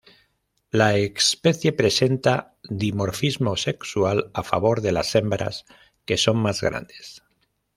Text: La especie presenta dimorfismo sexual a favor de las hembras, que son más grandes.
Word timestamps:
La 0.71 0.97
especie 0.97 1.73
presenta 1.73 2.55
dimorfismo 2.63 3.55
sexual 3.55 4.31
a 4.33 4.41
favor 4.41 4.81
de 4.81 4.91
las 4.93 5.13
hembras, 5.13 5.65
que 6.05 6.17
son 6.17 6.37
más 6.37 6.61
grandes. 6.63 7.21